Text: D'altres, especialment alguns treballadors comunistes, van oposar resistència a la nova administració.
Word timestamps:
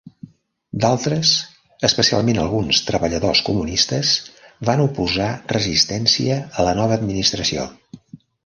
D'altres, 0.83 1.33
especialment 1.89 2.39
alguns 2.45 2.81
treballadors 2.89 3.43
comunistes, 3.51 4.15
van 4.71 4.83
oposar 4.89 5.31
resistència 5.55 6.43
a 6.63 6.67
la 6.71 6.77
nova 6.81 7.01
administració. 7.03 7.69